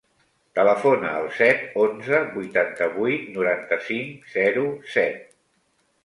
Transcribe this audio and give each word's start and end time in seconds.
Telefona 0.59 1.09
al 1.17 1.25
set, 1.39 1.59
onze, 1.83 2.21
vuitanta-vuit, 2.37 3.27
noranta-cinc, 3.35 4.25
zero, 4.39 4.65
set. 4.95 5.21